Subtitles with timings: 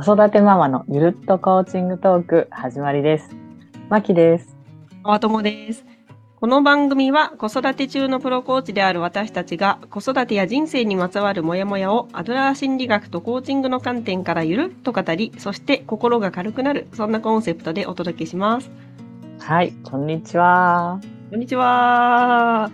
[0.00, 3.30] 子育てママのゆるっとコーチングトーク始まりです。
[3.88, 4.56] まきです。
[5.02, 5.84] 川友です。
[6.36, 18.70] この番組は子育て中のプロコーチである私たちが子育てや人生にまつわるモヤモヤをアドラー心理学とコーチングの観点からゆるっと語り、そして心が軽くなる、そんなコンセプトでお届けします。
[19.40, 21.00] はい、こんにちは。
[21.32, 22.70] こんにちは。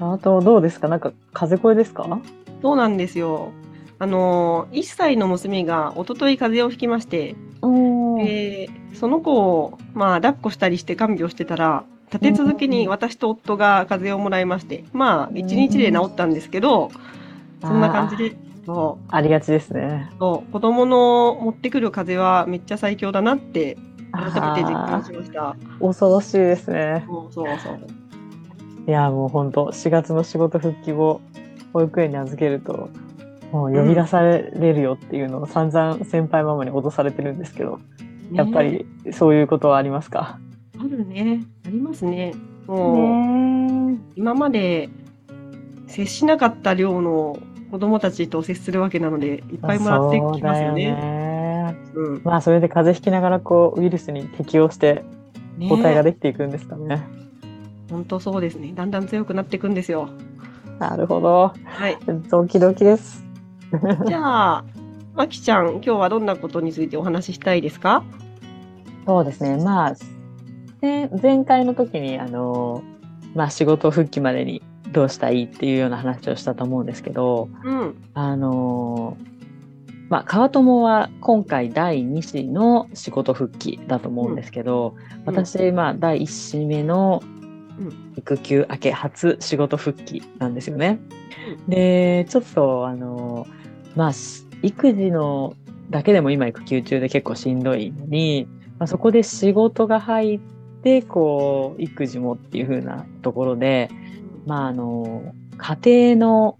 [0.00, 0.88] あとどうですか？
[0.88, 2.20] なんか風邪声ですか？
[2.62, 3.52] そうなんですよ。
[4.00, 16.90] あの、1歳の娘が一昨日風邪をひきまして、おーでその子を、まあ、抱っこしたりして看病してたら、立て続けに私と夫が風邪をもらいまして、まあ、1日で治ったんですけど、
[17.60, 20.10] そんな感じで、そうありがちですね。
[20.18, 23.76] そう子供の持ってくる風邪はめっちゃ最強だなって、
[24.12, 25.56] 改めて実あ感しました。
[25.80, 27.04] ー恐ろしいですね。
[27.06, 27.78] そうそうそう。
[28.86, 31.20] いや、もう本当4月の仕事復帰後、
[31.72, 32.88] 保育園に預けると、
[33.52, 37.80] もう呼び出されるよっていうのを散々先輩ママに脅されてるんですけど、
[38.32, 40.38] やっぱねりそういうことはありますか？
[40.78, 41.42] あるね。
[41.66, 42.34] ありますね。
[42.66, 44.90] もう、ね今まで
[45.86, 47.38] 接しなかった量の
[47.70, 50.84] 子供たちと接するわけなので、いっぱいもらってきますよね。
[50.84, 52.20] よねうん。
[52.24, 55.04] まあそれで風邪ひきながらこうウイルスに適応して
[55.56, 57.02] ね抗体ができていくんですかね。
[57.90, 58.72] 本当そうですね。
[58.74, 60.10] だんだん強くなっていくんですよ。
[60.78, 61.52] なるほど。
[61.64, 61.96] はい。
[62.30, 63.27] ドキドキです。
[64.06, 64.64] じゃあ、
[65.14, 68.02] まきちゃん、今日はどんなことについてお話ししたいですか？
[69.06, 69.62] そうですね。
[69.62, 69.94] まあ、
[70.80, 72.82] で前回の時にあの、
[73.34, 77.94] まあ仕事復帰までにどうしたいっていうような話をしたと思うんですけど、うん。
[78.14, 79.16] あの、
[80.08, 84.94] まあ川友は今回第2子の仕事復帰だと思うんですけど、
[85.26, 87.37] 私、まあ第1子目のうん
[88.16, 90.98] 育休明け初仕事復帰なんですよね。
[91.68, 93.46] で、ちょっとあの、
[93.96, 95.54] まあ、し育児の
[95.90, 98.46] だけでも今育休中で結構しんどいのに、
[98.78, 100.40] まあ、そこで仕事が入っ
[100.82, 103.90] て、こう、育児もっていう風なところで、
[104.46, 106.58] まああの、家庭の、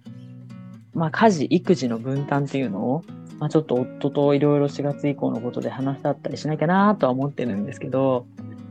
[0.94, 3.04] まあ家事、育児の分担っていうのを、
[3.38, 8.26] まあちょっと夫といろいろ4月以降のことで話し合ったりしなきゃなとは思ってるんですけど、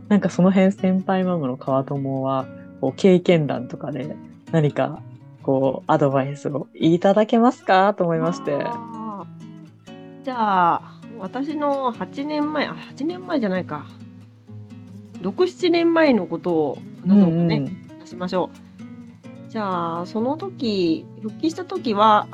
[0.09, 2.45] なんかその辺先輩ママの川友は、
[2.81, 4.15] こう経験談とかで
[4.51, 5.01] 何か
[5.43, 7.93] こうアドバイスをいただけますか？
[7.93, 8.65] と思いまして。
[10.23, 10.81] じゃあ、
[11.19, 13.85] 私の8年前、あ、8年前じゃないか。
[15.21, 19.51] 6、7年前のことを、なのね、うん話しましょう。
[19.51, 22.27] じゃあ、その時、復帰した時は、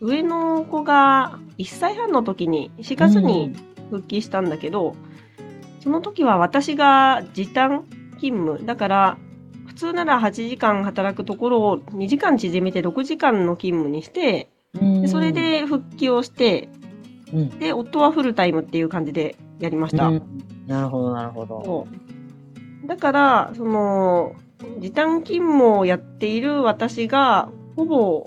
[0.00, 3.54] 上の子が1歳半の時に、4月に
[3.90, 4.96] 復帰したんだけど、
[5.84, 7.84] その時は私が時短
[8.18, 8.64] 勤務。
[8.64, 9.18] だから、
[9.66, 14.48] 普通なら8時間働くところを2時間縮めて6時間の勤務にして、
[14.80, 16.70] うんでそれ、で復帰をして、
[17.34, 20.06] うんで、夫はフルタイムっていう感じでやりました。
[20.08, 20.22] うん
[20.66, 21.86] なるほど、なるほど。
[22.86, 24.34] だから、その、
[24.78, 28.24] 時短勤務をやっている私が、ほぼ、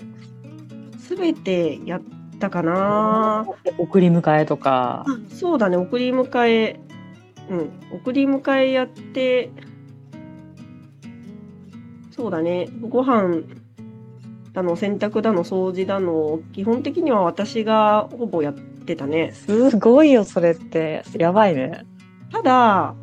[1.00, 2.02] すべてやっ
[2.38, 3.44] たかな。
[3.78, 5.04] 送り迎えとか。
[5.08, 6.80] あそうだね、送り迎え、
[7.50, 9.50] うん、送り迎えやって、
[12.10, 13.42] そうだね、ご飯
[14.52, 19.32] だの、洗濯だの、掃除だの、基本的には私がほぼやってたね。
[19.32, 21.04] すごいよ、それって。
[21.16, 21.86] やばいね。
[22.32, 22.94] ただ、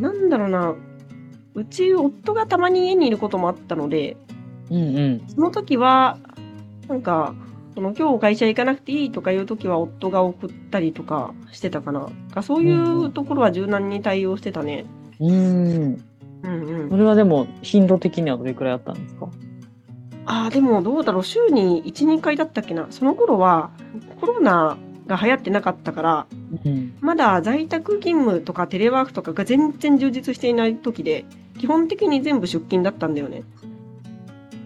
[0.00, 0.74] なんだろうな、
[1.54, 4.16] うち夫がたまに家にいることもあったので、
[4.70, 5.28] うんうん。
[5.28, 6.18] その時は、
[6.88, 7.34] なんか、
[7.78, 12.08] その今日会社行かなくていいとかいう時は夫が送ったりとかしてたかな。
[12.34, 14.84] かそういうところは柔軟に対応してたね。
[15.20, 16.02] うん。
[16.42, 16.96] うんうんそ。
[16.96, 19.28] れはでも、頻度的にはどれくらいあったんですか？
[20.26, 21.24] ああ、でもどうだろう。
[21.24, 22.88] 週に1、2回だったっけな。
[22.90, 23.70] その頃は
[24.20, 26.26] コロナが流行ってなかったから、
[26.64, 26.94] うん。
[27.00, 31.26] まだ在宅勤務とかテレワークとかが全然充実していない時で、
[31.60, 33.44] 基本的に全部出勤だったんだよね。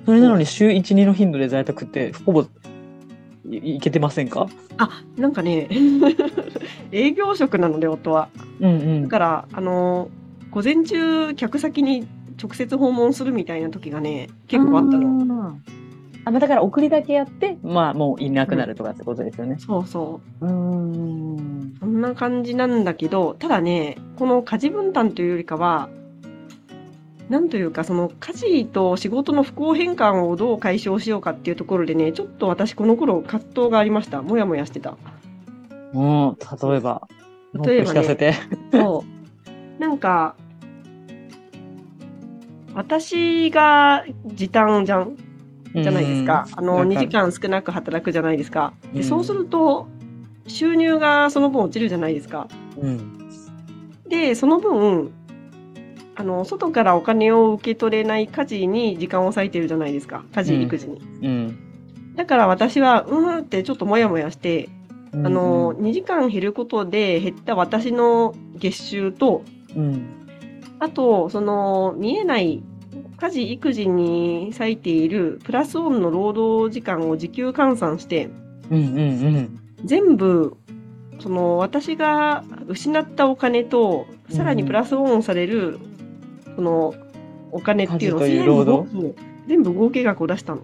[0.06, 2.46] それなのに週1、2の頻度で在宅って、ほぼ
[3.58, 4.46] いいけてませんか？
[4.78, 5.68] あ、なんかね、
[6.92, 8.28] 営業職なので夫は。
[8.60, 10.08] うんうんだから、あの、
[10.50, 12.06] 午前中客先に
[12.42, 15.24] 直接訪問するみたいな時がね、結構あったの。
[15.24, 15.56] の。
[16.24, 19.56] あ、まあだから送りだけやって、まあもういなくなるとかってことですよね。
[19.58, 20.46] そうそう。
[20.46, 21.74] うーん。
[21.80, 25.88] そんな感じなんだけど、ただね、この家事分担というよりかは、
[27.32, 34.20] なんというか、その家事と仕事の不公平感をどう解消しようかっていうところでね、ちょっと私この頃葛藤がありました。
[34.20, 34.98] もやもやしてた。
[35.94, 37.08] うん、例えば。
[37.54, 38.34] 例えばねもっと聞かせて。
[38.70, 39.04] そ
[39.78, 39.80] う。
[39.80, 40.34] なんか、
[42.74, 45.16] 私が時短じゃん
[45.74, 46.46] じゃないですか。
[46.52, 48.74] あの、2時間少なく働くじゃないですか。
[48.92, 49.88] で、うんそうすると、
[50.46, 52.46] 収入がその分落ちるじゃないですか。
[52.76, 53.30] うん。
[54.06, 55.12] で、その分、
[56.14, 60.24] あの、外からお金を受け取れない家事に時間を割いてるじゃないですか。
[60.34, 61.00] 家事、うん育児に。
[61.22, 61.58] うん。
[62.16, 64.68] だから私は、うーんってちょっともやもやして、
[65.14, 69.42] ああの、、2時間減ることで減った私の月収と、
[69.74, 70.06] うん。
[70.78, 72.62] あと、その、見えない
[73.22, 78.30] 家事、育児に割いているプラスオンの労働時間を時給換算して、
[78.70, 79.60] うんうんうん。
[79.84, 80.56] 全部、
[81.20, 85.78] その、私が失ったお金と、さらにプラスオンされる、
[86.56, 86.94] その、
[87.50, 89.14] お金っていうのを全部そう
[89.46, 90.62] 全部合計額を出したの。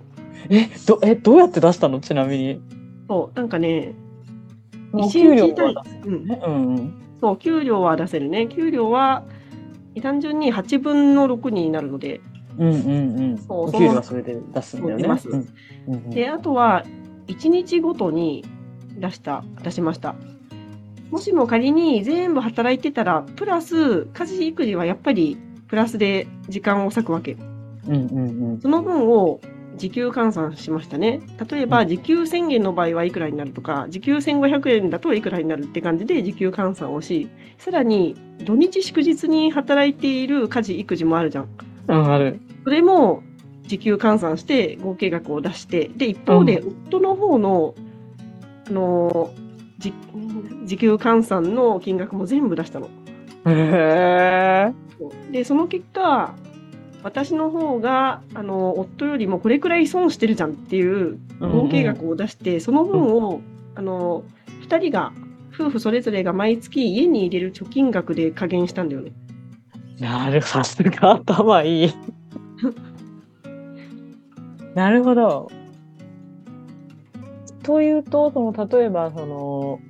[0.48, 2.00] え、ど、え、どうやって出したの？
[2.00, 2.60] ちなみに。
[3.08, 3.94] そう、なんかね、
[5.12, 6.40] 給料は出せうん、るね。
[6.44, 6.94] うんうん。
[7.20, 8.46] そう、給料は出せるね。
[8.46, 9.24] 給料は、
[10.00, 12.20] 単純に8分の6になるので、
[12.56, 13.38] うんうんうん。
[13.38, 15.02] そうお給料はそれで出すんだよね。
[15.02, 15.48] 出ますうん
[15.88, 16.84] うんうんで、あとは、
[17.26, 18.44] 1日ごとに
[18.98, 20.14] 出した、出しました。
[21.10, 25.36] もしも仮に全部働いてたら、プラス、家事育児はやっぱり、
[25.68, 27.36] プラスで時間を割くわけ。
[27.86, 28.60] うんうんうん。
[28.60, 29.40] その分を
[29.76, 31.20] 時給換算しましたね。
[31.50, 37.28] 例えば、時給1000円の場合はいくらになるとか、時給1500円だといくらになるって感じで時給換算をし、
[37.58, 41.48] さらに、土日祝日に働いている家事育児もあるじゃん。
[41.88, 42.40] うん、ある。
[42.64, 43.22] それも
[43.62, 47.74] 時給換算して合計額を出して、で、一方で夫の方の、
[48.68, 49.48] あのー、
[49.78, 49.94] じ
[50.64, 52.86] 時給換算の金額も全部出したの。
[53.46, 54.87] へえ。
[55.30, 56.34] で、その結果、
[57.02, 63.40] 私の方が、あの、夫よりもこれくらい損してるじゃんっていう合計額を出して、その分を、
[63.74, 64.24] あの、
[64.60, 65.12] 二人が、
[65.54, 69.12] 夫婦それぞれが毎月家に入れる貯金額で加減したんだよね。
[69.98, 71.94] なるさすが頭いい。
[74.74, 75.50] なるほど。
[77.64, 79.80] というと、その例えばその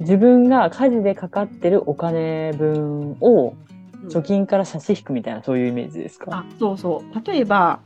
[0.00, 3.63] 自分が家事でかかってるお金分をうん
[4.08, 6.26] 貯金から差し引くみたいなそういうイメージですか？
[6.30, 7.26] あ、そうそう。
[7.30, 7.80] 例えば、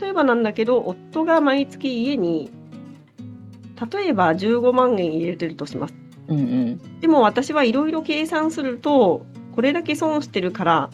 [0.00, 2.50] 例えばなんだけど、夫が毎月家に、
[3.92, 5.94] 例えば15万円入れてるとします。
[6.28, 7.00] うんうん。
[7.00, 10.90] でも私はいろいろ計算すると、これだけ損してるから、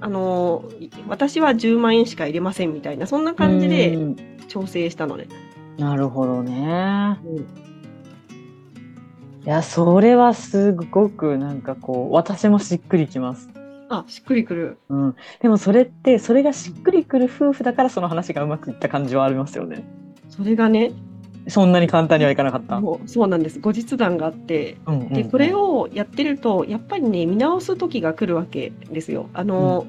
[0.00, 0.64] あの、
[1.08, 4.16] 私は10万円しか入れませんみたいな、そんな感じうでん
[4.48, 5.26] 調整したのね。
[5.78, 7.18] なるほどね。
[7.24, 7.46] うん
[9.42, 13.48] いや、それはすごくなんかこう、私もしっくりきます。
[13.90, 14.78] あ、しっくりくる。
[14.88, 15.16] うん。
[15.40, 19.84] でもそれって、それがしっくりくる夫婦だからその話がうまくいった感じはありますよね。
[20.28, 20.92] それがね、
[21.48, 22.80] そんなに簡単にはいかなかった。
[22.80, 23.58] もうそうなんです。
[23.58, 29.28] 後日談があって、うんうんうんで、これをやってると、やっぱりね、見直す時が来るわけですよ。
[29.34, 29.86] あの、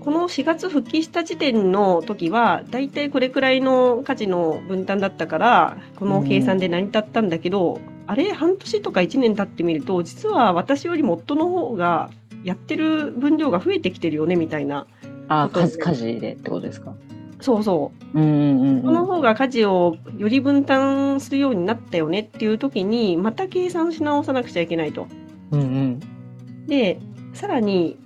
[0.00, 7.78] この4月復帰した時点の時は、だいたいこれくらいの家事の分担だったから、この計算で成り立ったんだけど、
[8.08, 12.10] あれ、半年とか1年経ってみると、実は私よりも夫の方が
[12.44, 14.86] やってる分量が増えてきてるよね、みたいな。
[15.28, 16.94] あ、こと家事家事でってことですか？
[17.40, 18.18] そうそう。
[18.18, 25.06] うんうんうんこの方が家事をより分担するようになったよねっていう時に、また計算し直さなくちゃいけないと。
[25.50, 26.00] うんうん。
[26.66, 27.00] で、
[27.34, 27.96] さらに、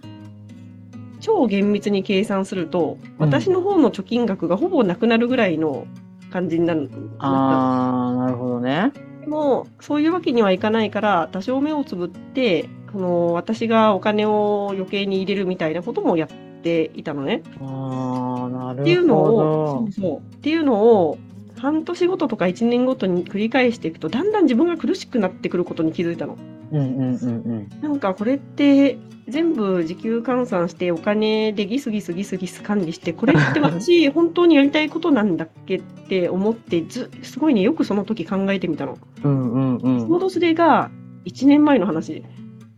[1.21, 5.87] 超厳密に計算すると、うん私の方の貯金額がほぼなくなるぐらいの
[6.31, 6.91] 感じになる。
[7.19, 8.93] ああ、なるほどね。
[9.21, 16.29] でも、そういうわけにはいかないから、多少目をつぶって、あの、私がお金を余計に入れるみたいなこともやっ
[16.63, 17.43] ていたのね。
[17.61, 18.83] ああ、なるほど。
[18.83, 20.35] っていうのを、そう。
[20.35, 21.19] っていうのを、
[21.59, 26.37] 半年ごととか1年ごとに繰り返していくと、だんだん自分が苦しくなってくることに気づいたの。
[26.73, 27.69] うんうんうんうん。
[27.83, 28.99] なんかこれって、
[29.29, 38.97] 全部時給換算してお金でギスギスギスギス管理して、これって私 本当にやりたいことなんだっけって思って、ず、すごいね、よくその時考えてみたの。
[39.25, 40.07] うんうんうん。
[40.07, 40.91] ちょうどそれが
[41.27, 42.23] 1年前の話。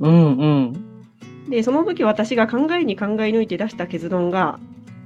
[0.00, 1.50] うんうん。
[1.50, 4.58] で、その時私が考えに考え抜いて出した結論が、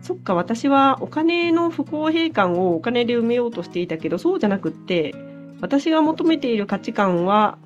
[0.03, 5.15] そっか、私はお金の不公平感をお金で埋めようとしていたけど、そうじゃなくって、
[5.61, 7.59] 私が求めている価値観は、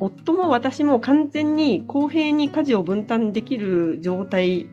[0.00, 4.66] 夫も私も完全に公平に家事を分担できる状態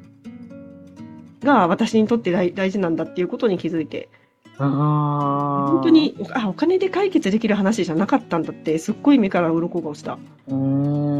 [1.43, 4.09] が私にとって大大事なんだっていうことに気づいて、
[4.59, 5.71] ああ。
[5.71, 5.89] 本当。
[5.89, 10.17] に、あ、お金で解決できる話じゃなかったんだって、すっごい目から鱗が落ちた。
[10.47, 11.18] うーん。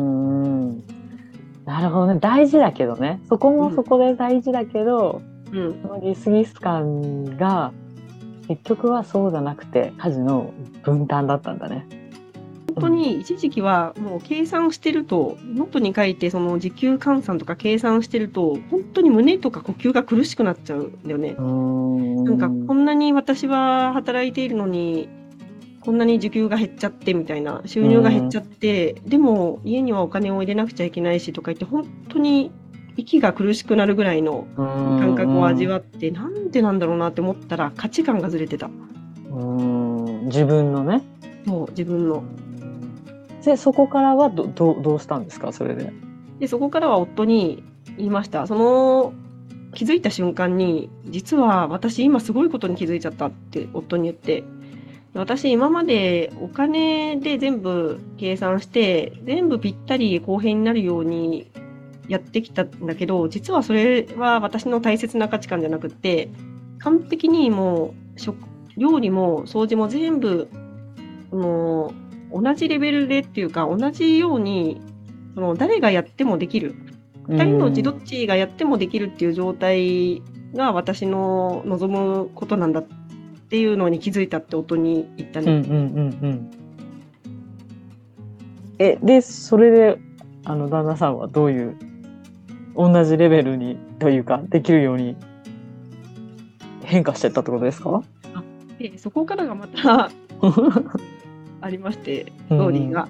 [1.70, 2.20] なるほどね。
[2.20, 3.22] 大事だけどね。
[3.30, 5.22] そこもそこで大事だけど、
[5.52, 5.80] うん。
[5.84, 7.72] そのギスギス感が、
[8.48, 11.86] 結局はそうじゃなくて、家事の分担だったんだね。
[12.74, 21.36] 本当に一時期はもう計算してると、ノートに書いてその時給換算とか計算してると、本当に胸とか呼吸が苦しくなっちゃうんだよね。
[21.40, 22.24] ん。
[22.24, 25.08] なんかこんなに私は働いているのに、
[25.90, 32.52] こんなに時給が減っちゃってみたいな収入が減っちゃって、でも家にはお金を入れなくちゃいけないしとか言って本当に
[32.96, 38.70] 息が苦しくなるぐらいの感覚を味わって、なんでなんだろうなって思ったら価値観がずれてた。
[39.32, 40.26] うん。
[40.26, 41.02] 自分のね。
[41.48, 42.24] そう自分の。
[43.44, 45.52] でそこからはどどうどうしたんですか？
[45.52, 45.92] それで。
[46.40, 47.64] でそこからは夫に
[47.98, 48.46] 言いました。
[48.46, 49.14] その
[49.74, 54.44] 気づいた瞬間に実は私今すごいことに気づいちゃったって夫に言って
[55.14, 61.52] 私今までお金で全部計算して全部ぴったり公平になるように
[62.08, 66.30] やってきたんだけど実はそれは私の大切な価値観じゃなくて
[66.80, 68.38] 完璧にもう食
[68.78, 70.48] 料理も掃除も全部
[71.32, 71.94] の
[72.32, 74.82] 同じレベルでっていうか同じように
[75.36, 76.76] その誰がやってもできる
[77.28, 80.22] 2人のうちどっちがやってもできるっていう状態
[80.56, 82.88] が私の望むことなんだっ
[83.50, 85.52] ていうのに気づいたって夫に言ったね。
[85.52, 85.74] うんうんうん
[86.22, 86.52] うん。
[88.80, 90.00] えでそれで
[90.46, 91.76] あの旦那さんはどういう
[92.76, 95.16] 同じレベルにというかできるように
[96.84, 98.04] 変化してったってことですか？
[98.80, 100.10] でそこからがまた
[101.62, 103.08] ありましてストーリーが。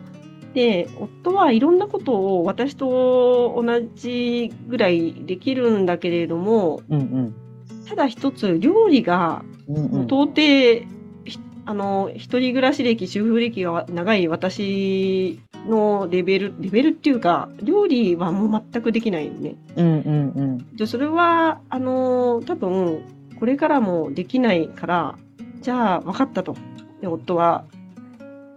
[0.56, 7.36] で夫はいろんなことを私と同じぐらいできるんだけれどもうんうん
[7.88, 10.88] ただ一つ料理がうんうん到底
[11.26, 19.56] ひあの一人暮らし歴主婦歴が長い私のレベルレベルっていうか料理はもう全くできないよね。
[19.76, 23.02] うんうんでそれはあの多分
[23.40, 25.16] これからもできないから
[25.62, 26.56] じゃあ分かったと。
[27.02, 27.66] で夫は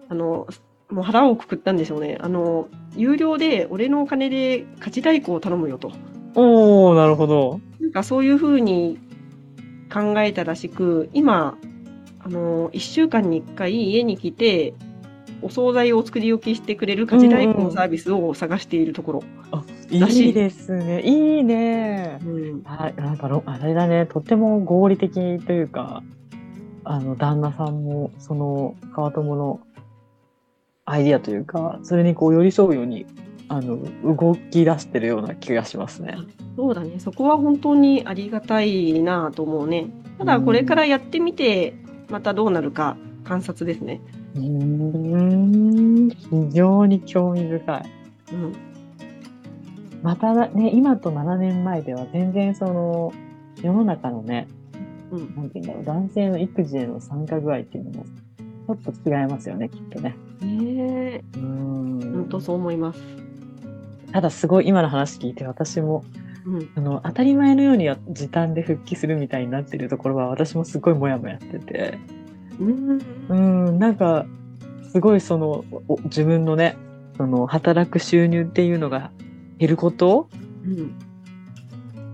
[0.08, 0.46] あの
[0.90, 2.18] もう腹をくくったんでしょうね。
[2.20, 5.92] あの有料で俺のお金で家事代行を頼むよと。
[6.34, 7.60] おおなるほど。
[7.92, 8.98] なんかそういうふうに
[9.92, 11.58] 考えたらしく、今、
[12.20, 14.72] あの、1週間に1回家に来て、
[15.42, 19.22] お惣菜を作り置きしてくれる家事代行のサービスを探しているところ。
[19.90, 21.02] いらしいいですね。
[21.02, 22.18] いいね。
[22.24, 26.02] うんはい、なんかろあれだね、とっても合理的というか、
[26.84, 29.60] あの旦那さんもその川友の
[30.86, 33.04] アイディアというか、それにこう寄り添うように
[33.48, 36.16] あの動き出してるような気がしますね。
[36.56, 36.98] そうだね。
[36.98, 39.90] そこは本当にありがたいなと思うね。
[40.18, 41.74] ただ、これからやってみて、
[42.08, 44.00] またどうなるか観察ですね。
[44.34, 47.82] うーん、非常に興味深い。
[48.32, 48.52] うん。
[50.02, 53.12] またね、今と7年前では全然その
[53.62, 54.48] 世の中のね、
[55.10, 55.36] うん。
[55.36, 60.16] なんて言うんだろう、男性の育児への参加具合っていうのもちょっと違いますよね、きっとね。
[60.40, 60.54] ね
[61.14, 63.00] え、うーん本当そう思います。
[64.12, 66.04] ただすごい今の話聞いて私も
[66.44, 66.70] うん。
[66.74, 71.98] あの当たり前のようには時短で復帰するみたいになってるところは私もすごいモヤモヤしてて
[72.58, 73.00] うん。
[73.28, 73.34] う
[73.70, 74.26] んなんか
[74.90, 76.76] すごいそのお自分のね
[77.16, 79.10] その働く収入っていうのが
[79.58, 80.28] 減ること？
[80.64, 80.98] うん。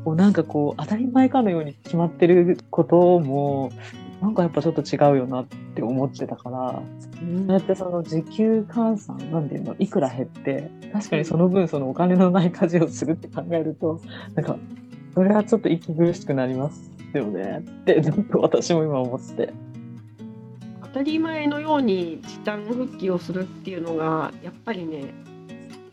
[0.05, 3.71] をなんかこう当たり前かのように決まってることも
[4.21, 6.83] なんかやっぱちょっと違うよなって思ってたから
[7.23, 14.01] うんそうやってその時給換算なんていうのいくら減って確かにその分そのお金のない家事をするって考えると
[14.35, 14.57] なんか
[15.15, 19.53] それはちょっと息苦しくなりますよねってちょっと私も今思って。
[20.81, 25.13] 当たり前のように時短復帰をするっていうのがやっぱりね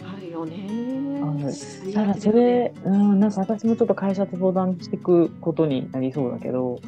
[0.02, 1.22] あるよね。
[1.22, 1.94] ある。
[1.94, 6.80] ただそれ、うん、なんか私もちょっと会社と相談していくことになりそうだけど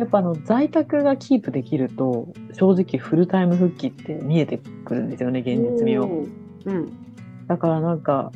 [0.00, 6.24] やっぱあの在宅がキープできると正直フルタイム復帰って見えてくるんですよね現実味を。
[6.64, 6.92] うん。
[7.46, 8.32] だからなんか、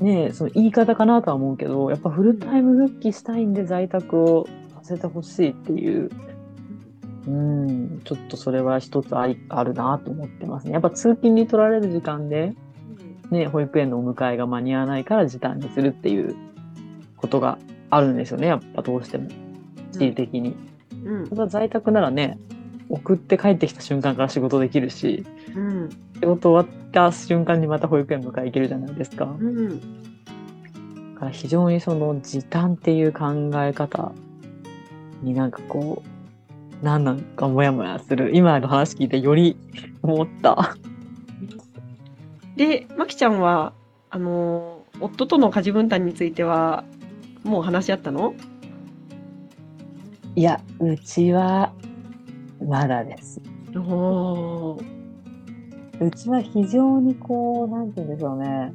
[0.00, 6.08] ねえ、その言い方かなとは思うけど、やっぱフルタイム復帰したいんで在宅をさせてほしいっていう、
[7.26, 10.72] うん、ちょっとそれは一つありあるなと思ってますね。
[10.72, 12.54] やっぱ通勤に取られる時間で、
[13.30, 16.34] ね、保育園のお迎えが間に合わないから時短にするっていう
[17.18, 17.58] ことが
[17.90, 19.28] あるんですよね、やっぱどうしても。
[19.92, 20.56] 地理的に。
[21.04, 22.38] うんただ在宅ならね、
[22.88, 29.24] 送って帰ってきた瞬間から仕事できるし、うん仕事終わった瞬間にまた保育園迎え行けるじゃないですか。
[29.24, 29.80] うん
[31.14, 34.12] だから非常にその時短っていう考え方
[35.22, 36.02] になんかこ
[36.82, 38.32] う、なんなんかモヤモヤする。
[38.34, 39.56] 今の話聞いてより
[40.02, 40.76] 思った。
[42.56, 43.72] で、まきちゃんは
[44.10, 46.84] あの夫との家事分担については
[47.44, 48.34] もう話し合ったの？
[50.34, 51.74] いや、うちは
[52.66, 53.38] まだです。
[53.76, 55.02] おー
[56.00, 58.72] うちは非常にこう、なんて言うんでしょうね。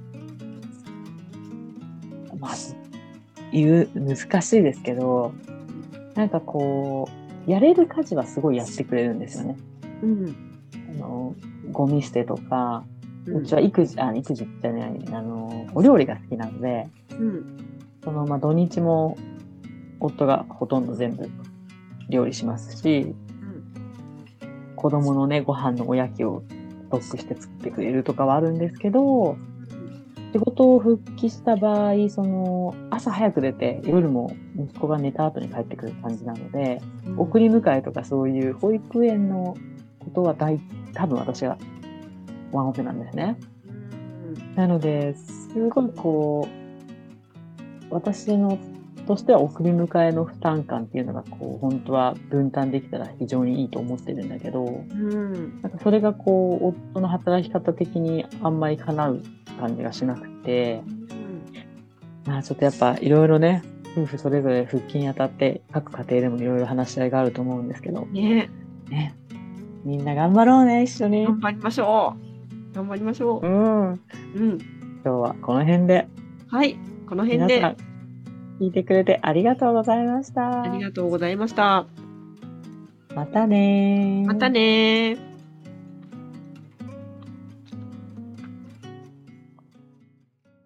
[2.40, 2.52] まあ、
[3.52, 5.34] 言う、難しいですけど、
[6.14, 7.10] なんかこ
[7.48, 9.58] う、やれる家事はすごいやってくれるんですよね。
[10.04, 10.36] うん。
[10.92, 11.36] あの、
[11.72, 12.84] ゴミ捨てとか、
[13.26, 17.58] ううちは育児、あ、育児じゃない、あの、お料理が好きなので、うん。
[18.04, 19.18] その、まあ、土日も
[20.00, 21.30] 夫がほとんど全部
[22.10, 23.16] 料理しますし、
[24.76, 26.44] 子供のね、ご飯のおやきを
[26.86, 29.38] ストックして作ってくれるとかはあるんですけど、
[30.34, 37.20] 仕事を復帰した場合、その、朝早く出て、夜も息子が寝た後に帰ってくる感じなので、うん。
[37.20, 39.56] 送り迎えとかそういう保育園の
[40.00, 40.60] ことは大、
[40.94, 41.58] 多分私が
[42.52, 43.38] ワンオペなんですね。
[43.40, 46.48] うんなので、すごいこ
[47.90, 48.58] う、私の
[49.08, 55.62] としては送り迎えの負担感っていうのがこう、本当は分担できたら非常にいいと思ってるんだけど、うん。
[55.62, 59.24] なんかそれがこう、夫の働き方的にあんまり叶う
[59.60, 60.84] 感じがしなくて、
[62.26, 63.64] まあちょっとやっぱいろいろね、
[63.96, 68.50] 夫婦それぞれ復帰にあたって各家庭でもいろいろ話し合いがあると思うんですけど、ね
[68.90, 69.16] ね。
[69.84, 71.26] みんな頑張ろうね、一緒に。
[71.26, 72.16] 頑張りましょ
[72.74, 72.76] う。
[72.76, 73.94] 頑張りましょうん。
[73.94, 74.00] う。
[74.36, 74.58] うん。
[75.04, 76.08] 今日はこの辺で、
[76.50, 76.78] はい。
[77.08, 77.78] この辺で
[78.60, 80.64] 聞いてくれてありがとうございました。
[80.64, 81.86] ありがとうございました。
[83.16, 85.27] またねーまたねー。